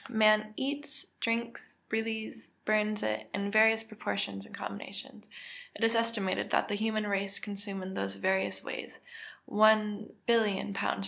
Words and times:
_Man 0.09 0.53
eats, 0.57 1.05
drinks, 1.19 1.75
breathes, 1.87 2.47
and 2.47 2.65
burns 2.65 3.03
it, 3.03 3.29
in 3.35 3.51
various 3.51 3.83
proportions 3.83 4.47
and 4.47 4.55
combinations. 4.55 5.29
It 5.75 5.83
is 5.83 5.93
estimated 5.93 6.49
that 6.49 6.69
the 6.69 6.73
human 6.73 7.05
race 7.05 7.37
consume 7.37 7.83
in 7.83 7.93
those 7.93 8.15
various 8.15 8.63
ways 8.63 8.99
1,000,000,000 9.47 10.73
lbs. 10.73 10.99